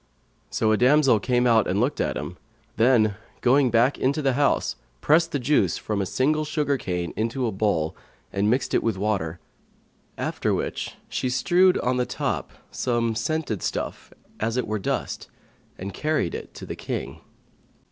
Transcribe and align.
So 0.49 0.71
a 0.71 0.77
damsel 0.77 1.19
came 1.19 1.45
out 1.45 1.67
and 1.67 1.79
looked 1.79 2.01
at 2.01 2.17
him; 2.17 2.37
then, 2.75 3.17
going 3.41 3.69
back 3.69 3.99
into 3.99 4.23
the 4.23 4.33
house, 4.33 4.75
pressed 4.99 5.31
the 5.31 5.37
juice 5.37 5.77
from 5.77 6.01
a 6.01 6.07
single 6.07 6.43
sugar 6.43 6.75
cane 6.75 7.13
into 7.15 7.45
a 7.45 7.51
bowl 7.51 7.95
and 8.33 8.49
mixed 8.49 8.73
it 8.73 8.81
with 8.81 8.97
water; 8.97 9.39
after 10.17 10.55
which 10.55 10.95
she 11.07 11.29
strewed 11.29 11.77
on 11.77 11.97
the 11.97 12.07
top 12.07 12.49
some 12.71 13.13
scented 13.13 13.61
stuff, 13.61 14.11
as 14.39 14.57
it 14.57 14.65
were 14.65 14.79
dust, 14.79 15.27
and 15.77 15.93
carried 15.93 16.33
it 16.33 16.55
tot 16.55 16.69
he 16.71 16.75
King. 16.75 17.21